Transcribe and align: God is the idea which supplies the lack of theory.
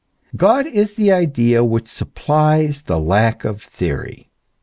God 0.35 0.65
is 0.65 0.95
the 0.95 1.11
idea 1.11 1.63
which 1.63 1.87
supplies 1.87 2.81
the 2.81 2.99
lack 2.99 3.43
of 3.45 3.61
theory. 3.61 4.31